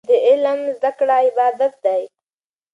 [0.09, 2.03] د علم زده کړه عبادت دی.